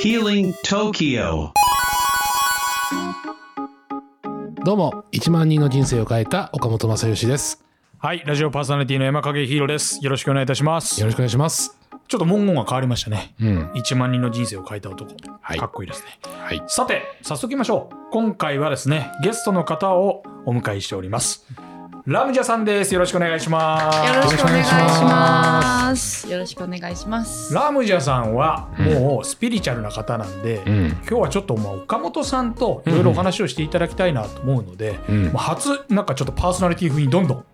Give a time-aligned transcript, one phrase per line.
[0.00, 1.50] Healing Tokyo
[4.64, 7.64] どうも1万人の人生を変えた岡本正義です
[7.98, 9.98] はい、ラジオパーソナリティの山影ヒーローです。
[10.04, 11.00] よろしくお願いいたします。
[11.00, 11.76] よろしくお願いします
[12.06, 13.34] ちょっと文言が変わりましたね。
[13.40, 15.14] うん1万人の人生を変えた男。
[15.40, 16.18] はいかっこいいですね。
[16.22, 17.96] はいさて、早速行きましょう。
[18.12, 21.44] 今回はですね、ゲストの方をお迎えしております。
[22.08, 22.94] ラムジャさんです。
[22.94, 24.08] よろしくお願いします。
[24.08, 26.30] よろしくお願いします。
[26.30, 27.52] よろしくお願いします。
[27.52, 37.44] ラムジャさんはもうスピリチュアルな方なんで、うん今日はちょっとまあ岡本さんといろいろお話をしていただきたいなと思うので、うん初なんかちょっとパーソナリティ風にどんどん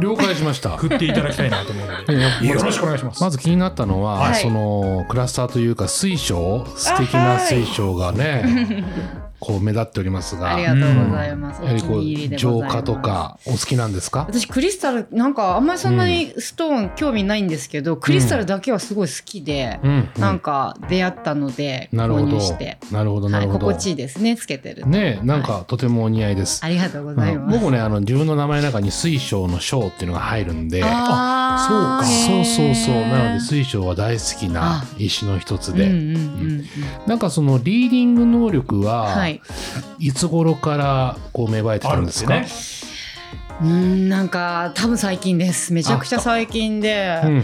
[0.00, 3.22] 了解しました振っていただきたいなと思うのでうんよろしくお願いします。
[3.22, 8.82] まず気になったのは、はいそのクラスターというか水晶素敵な水晶がね、
[9.40, 10.54] こう目立っておりますが。
[10.54, 11.60] ありがとうございます。
[11.60, 11.96] お気やはりこ
[12.34, 12.60] う浄。
[12.60, 13.00] 化と。
[13.00, 14.26] かお好きなんですか？
[14.28, 20.20] 私クリスタルなんかあんまりそんなにストーン興味ないんですけど、クリスタルだけはすごい好きで、うん、うん。
[20.20, 22.26] なんか出会ったので購なるほど。
[22.26, 24.88] 入して、なるほどなはい、るほど、心地いいですねつけてると。
[24.88, 27.54] ねなんかとてもお似合いです、ありがとうございます。
[27.54, 27.60] うん。
[27.60, 30.82] 僕もねあの自分の名前の中に水晶の晶っていうのが入るんで。
[30.84, 32.04] あー。
[32.04, 32.94] そうそうそう。
[32.94, 36.64] へーなので水晶は大好きな石の一つで、うんうんうんうん。
[37.06, 39.40] なんかそのリーディング能力は、はい。
[39.98, 42.32] いつ頃からこう芽生えてあたんでか？
[42.32, 42.90] るんですすね。
[43.62, 45.72] うんなんか多分最近です。
[45.72, 47.20] めちゃくちゃ最近で。
[47.24, 47.42] うんうん。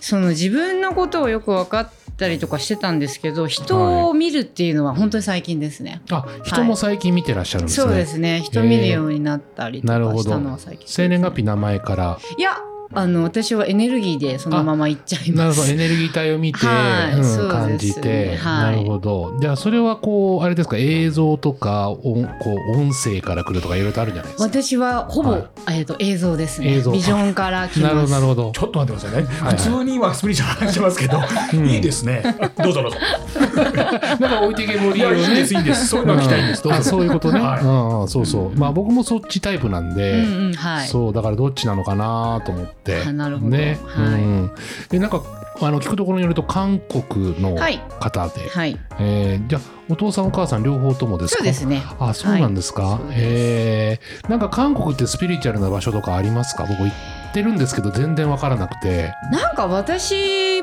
[0.00, 8.40] その自分のことをよく分かったりとかしてたんですけど人を見るっていうのは本当に最近ですね、あ人も最近見てらっしゃるんですね、そうですね。
[8.40, 12.18] 人見るようになったりとなるほどかしたのは最近生年月日名前から。
[12.38, 12.56] いや
[12.94, 15.72] あの私はエネルギーでそのままいっちゃいなるますほど。
[15.72, 18.76] エネルギー体を見て、はいうん感じて、はい。
[18.76, 19.38] なるほど。
[19.40, 20.76] じゃあそれはこうあれですか？
[20.78, 24.48] 映像とか音こう音声から来るとかいろいろとあるんじゃないですか。
[24.48, 25.44] 私はほぼ、はい。
[25.68, 26.76] えー、と映像ですね。
[26.76, 28.52] ビジョンから来なるほますどなるほど。
[28.52, 29.28] ちょっと待ってくださいね。
[29.40, 29.56] はい。
[29.56, 31.18] 普通に今スピリチュアルな話してますけど、
[31.62, 31.68] ん。
[31.68, 32.22] いいですね。
[32.62, 32.96] どうぞどうぞ。
[33.58, 35.20] なんか置いてけぼりをね。
[35.20, 35.86] いいんです、いいんです。
[35.88, 36.62] そういうのが聞きたいんです。
[36.62, 36.90] どうあぞ。
[36.90, 38.08] そういうことね、はい。
[38.08, 38.58] そうそう。
[38.58, 40.88] まあ僕もそっちタイプなんで、うんうんはい。
[40.88, 42.72] そうだからどっちなのかなと思って。
[42.72, 42.77] あ
[43.12, 43.50] なるほど。
[43.50, 44.22] ね、はい。
[44.22, 44.50] うん、
[44.88, 45.22] でなんか
[45.60, 48.78] あの聞くところによると韓国のはい方で、はい。
[48.98, 51.38] えーじゃあお父さんお母さん両方ともですか？
[51.38, 51.82] そうですね。
[51.98, 53.14] あそうなんですか、はい。
[53.16, 54.30] えー。
[54.30, 56.64] なんか韓国ってスピリチュアルな場所とかありますか？
[56.64, 56.92] 僕行っ
[57.32, 59.12] てるんですけど全然わからなくて。
[59.32, 60.14] なんか私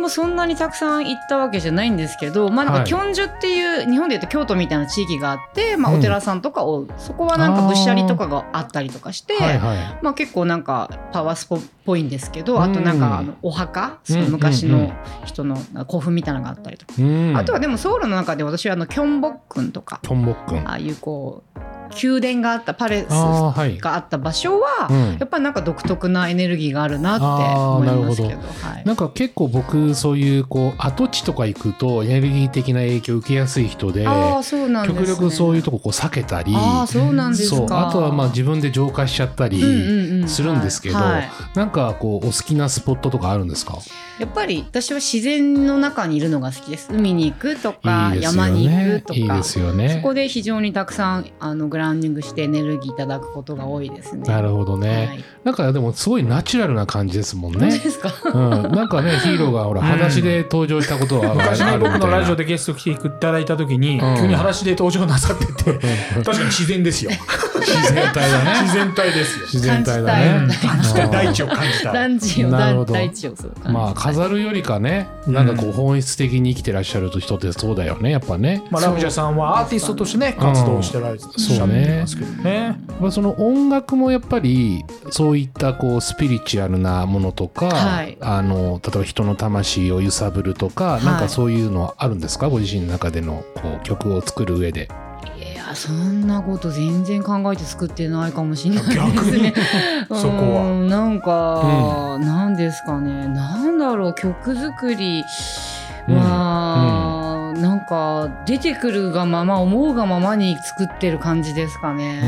[0.00, 2.82] もそんなにたくさん行ったわけじゃないんですけど、まあ、なんはい。
[2.82, 5.98] かキョンジュっていう、日本でいうと京都みたいな地域があって、まあ、うん。
[5.98, 12.62] お寺さんとかを、そこはなんかぶっしゃりとかがあったりとかして、はいはまあ、結構なんかパワースポっぽいんですけど、うん。
[12.62, 14.80] あとなんかあのお墓、その昔うんうん。
[14.80, 14.94] うの
[15.24, 17.36] 人の古墳みたいなのがあったりとか、いうん。
[17.36, 20.00] あとはでもソウルの中で私はあのキョンボックンとか。
[20.02, 20.68] キョンボックン。
[20.68, 21.60] ああいうこう
[22.02, 25.18] 宮殿があったパレスがあった場所は、うん。
[25.18, 28.38] やっぱりなんか独特なエネルギーがあるなって思いますけど。
[28.38, 28.84] はい。
[28.84, 37.88] なんか結構僕そういうこう跡地とか行くとエネルギー的な影響を受けやすい人でああそうなんです、ね、極力そういうとここう避けたりああそうなんですか。
[37.88, 39.60] あとはまあ自分で浄化しちゃったり
[40.28, 41.12] するんですけど、はい。
[41.12, 43.78] はいなんかこうお好きなスポットとかあるんですか？
[44.18, 46.88] やっぱり私は自然の中にいるのが好きです。
[46.92, 49.20] 海に行くとかいいですよ山に行ねくとか。
[49.20, 50.00] いいですよね。
[50.00, 54.22] そこで非常にたくさんあのグラウンディングしてエネルギーいただくことが多いですね。
[54.22, 55.24] なるほどね、はい。
[55.44, 57.78] なんかでもすごいナチュラルな感じですもんね。
[57.78, 58.12] ですか。
[58.24, 64.16] うん、なんかねヒーローがほら裸足で登場したことはあ昔ね、るみたいな僕のラジオでゲスト来ていただいた時に、うん。
[64.16, 65.78] 急に裸足で登場なさってて、
[66.22, 67.10] 確かに自然ですよ。
[67.60, 68.60] 自然体だね。
[68.62, 69.46] 自然体ですよ。
[69.46, 70.56] 自然体だ感ね。
[71.10, 71.90] 大地を感じた。
[71.90, 71.92] い。
[71.92, 72.94] 大地をなるほど。
[72.94, 73.72] 大地をそう感じ。
[73.72, 78.62] まあ飾るよりかねなんかこう本質的に生きてらっしゃる人ってそうだよねやっぱね。
[78.70, 82.78] まあ、ラムジャさんはアーティストとしてね、活動してられてそうねますけどね。
[83.00, 88.16] まあその音楽もやっぱりそういったこうスピリチュアルなものとか、はい。
[88.20, 91.04] あの例えば人の魂を揺さぶるとか、い。
[91.04, 92.48] なんかそういうのはあるんですか？
[92.48, 94.88] ご自身の中でのこう曲を作る上で。
[95.74, 99.54] そんなこと全然考えて作ってないかもしれないです逆にね。
[100.08, 100.62] そこは？
[100.72, 101.20] うんなん。
[101.20, 103.26] か、なんですかね。
[103.28, 105.22] なんだろう曲作り
[106.08, 112.20] は、なんか出てくるがまま思うがままに作ってる感じですかね。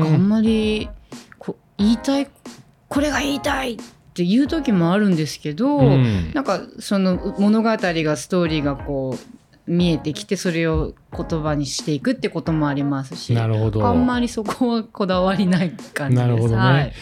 [0.00, 0.88] なんかあんまり
[1.38, 2.28] こ言いたい
[2.88, 3.76] これが言いたいっ
[4.14, 6.32] ていう時もあるんですけど、うん。
[6.34, 9.18] なんかその物語がストーリーがこう
[9.70, 13.86] 見えてきてそれを言葉にしていくってこともありますしなるほど。
[13.86, 16.28] あんまりそこはこだわりない感じです。
[16.28, 16.60] なるほどね。
[16.60, 16.92] はい。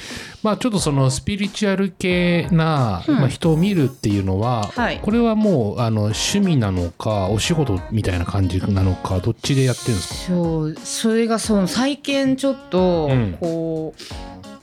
[0.43, 3.15] まあちょっとそのスピリチュアル系な、うん。
[3.17, 5.00] まあ、人を見るっていうのは、はい。
[5.00, 10.14] これはもうあの趣味なのかお仕事みたいな感じなのかどっちでやってるんですか？
[10.35, 13.37] そうそれがその最近ちょっとうん。
[13.41, 14.03] こう、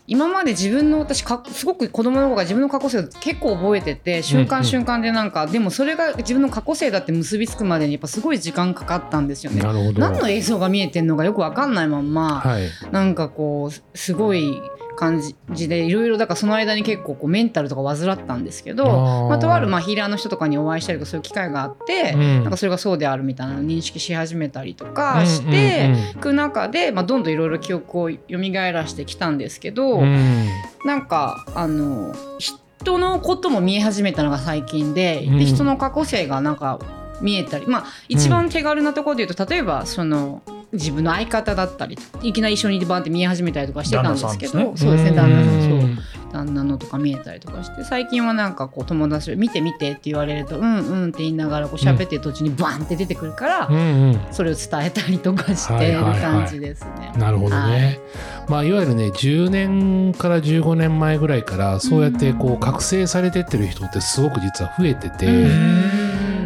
[0.07, 9.62] 今まで自分の私かすごく子供の頃から自分の過去性を結構覚えてて瞬間瞬間でなんか、でもそれが自分の過去性だって結びつくまでにやっぱすごい時間かかったんですよね。
[9.62, 10.00] なるほど。
[10.00, 12.69] 何の映像が見えてんのかよくわかんないまんま、はい。
[12.92, 14.62] なんかこうすごい
[14.96, 15.22] 感
[15.52, 18.86] じでいろいろだからその間に結構こうメンタルとか患ったんですけど
[19.30, 22.44] まあ、とあるまあヒーラーの人とかにお会いしたりとかそういう機会があって、うん。
[22.44, 30.04] なんかそれがそうであるみたいなのを認識し始めたりとかして、いく中で、まあ、どんどんいろいろ記憶を蘇らしてきたんですけど、うん。
[30.04, 30.48] うん
[30.86, 35.38] なんかあの人のことも見え始めたのが最近で,、うん。
[35.40, 36.80] で人の過去性がなんか
[37.22, 40.44] 見えたりまあ一番手軽なところで言うと例えばその
[40.75, 45.80] 自分の相方だったりいきなり一緒にバンって見え始めたりとかしてたんですけど旦那さんそうですね旦那さんそう。
[45.80, 46.00] うん
[46.36, 54.19] 旦那のとか見えたりとかして最近はなんかこう友達で見て見てって言われるとうんうんって言いながらこう喋ってる途中にバンって出てくるから、うんうん。
[54.31, 56.22] それを伝えたりとかしてるはいはいはい。
[56.22, 57.13] 感じですね。
[57.18, 58.01] なるほどはね。
[58.50, 65.25] まあいわゆるね10年から15年前ぐらいからそうやってこう覚醒されてってる人ってすごく実は増えてて、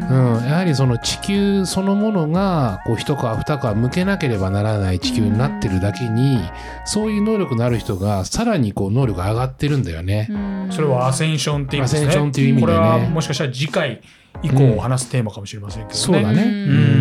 [0.09, 6.39] うん、やはりその地球そのものがこう一皮二皮向けなければならない地球になってるだけに
[6.85, 10.27] そういう能力のある人がさらにこう能力が上がってるんだよね。
[10.71, 12.01] それはアセンションっていうんですね。
[12.01, 14.01] アセンションっていう意味でねこれはもしかしたら次回
[14.41, 15.95] 以降話すテーマかもしれませんけどね。
[15.95, 16.43] そうだね。
[16.43, 16.55] うんう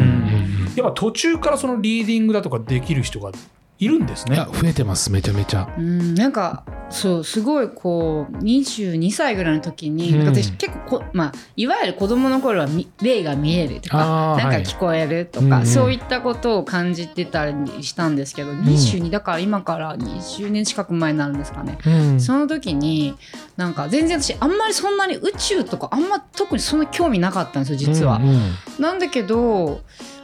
[0.05, 3.33] んやっぱ途中からそのリーディングだとかできる人が
[3.79, 4.37] いるんですね。
[4.37, 5.73] 増えてますめちゃめちゃ。
[5.79, 21.79] うんなんかそうすごいこう22歳ぐらいの時に、うん私結構こ、まあ、いわゆる子供の頃はみ霊が見えるとかなんか聞こえるとか、うんうんそういったことを感じてたりしたんですけど、22だから今から20年近く前になるんですかね。
[21.87, 23.15] うんその時に
[23.57, 28.17] なんか全然私あんまりそんなに宇宙とかあんま特にそんな興味なかったんですよ実は。
[28.17, 28.39] うんうん
[28.79, 29.81] なんだけど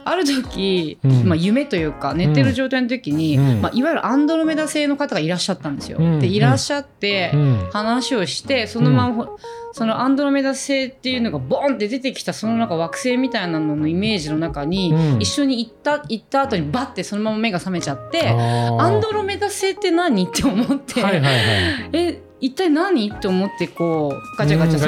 [0.07, 1.23] ある時、うん。
[1.27, 3.61] まあ、夢というか寝てる状態の時に、うん。
[3.61, 5.97] まあ、いわゆるアンドロメダ星の方がいらっしゃったんですよ。
[5.99, 6.19] うん。
[6.19, 7.69] でいらっしゃってうん。
[7.71, 9.27] 話をしてそのまま、
[9.73, 15.21] そのアンドロメダ星っていうのがボンって出てきたそのなんか惑星みたいなののイメージの中に、うん。
[15.21, 18.27] 一緒に行った行った後にバッてそのまま目が覚めちゃって。
[18.29, 20.25] アンドロメダ星って何？
[20.25, 21.89] って思って、はいはいはい。
[21.93, 23.09] え一体何？
[23.09, 24.79] って思ってこうガチャガチャ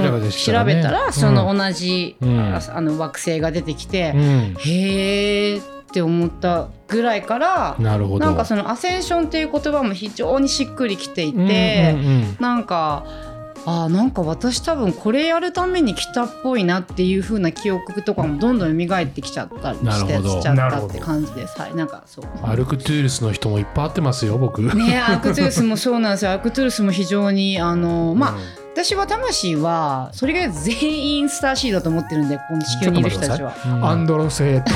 [0.60, 1.14] 調べたら、うん。
[1.14, 2.40] その同じ、うん。
[2.40, 4.22] ああの惑星が出てきて、うん。
[4.60, 8.26] へーって思ったぐらいからなるほど。
[8.26, 11.96] なんかそのアセンションっていう言葉も非常にしっくりきていて、
[12.40, 13.06] なんか
[13.70, 20.30] あーなんか私多分これやるために来たっぽいなっていう風な記憶とかもどんどん蘇ってきちゃったりしてなるほど。
[20.40, 21.60] しちゃったって感じです。
[21.60, 22.26] はい、なんかそう。
[22.44, 24.62] アルクトゥールスの人もいっぱい会ってますよ僕。
[24.62, 26.32] ねアークトゥルスもそうなんですよ。
[26.34, 33.56] アークトゥルスも非常にあのまあ、うん私は魂はそれが全員スターシードだと思ってるんでこの地球にいる人たちは。
[33.66, 33.84] うん。
[33.84, 34.72] アンドロ星と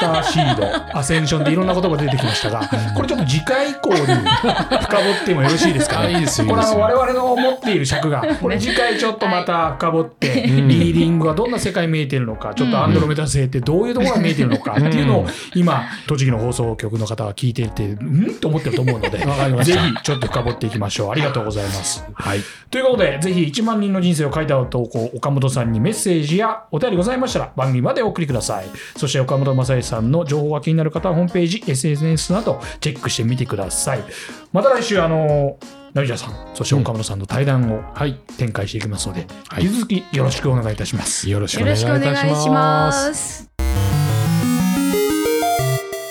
[0.00, 2.60] スターシード、アセンションでいろんな言葉出てきましたが、
[2.96, 6.06] これちょっと次回以降に深掘ってもよろしいですかね？
[6.06, 18.38] あいいですよこれいいですよあの我々の持っている尺が、これ次回ちょっとまた深掘って、うんリーディングはどんな世界見えてるのか、ちょっとアンドロメダ星ってどういうところが見えてるのかっていうのを、今、栃木の放送局の方が聞いていて、ん？
[18.40, 21.10] と思ってると思うので、ぜひちょっと深掘っていきましょう。
[21.10, 22.04] ありがとうございます。
[22.14, 22.40] はい。
[22.70, 28.66] ということで、ぜひ1万人の人生を書いた投稿、岡本さんにメッセージやお便りございましたら番組までお送りください。
[28.96, 34.04] そして岡本正義さんの情報が気になる方はホームページ、SNS などチェックしてみてください。
[34.52, 35.58] また来週、あの、
[35.92, 38.14] 成田さん、そして岡本さんの対談をはい。
[38.38, 41.28] 展開していきますので、はい引き続きよろしくお願いいたします。
[41.28, 42.48] よろしくお願いいたし。
[42.48, 43.50] ます。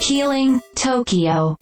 [0.01, 1.55] Healing Tokyo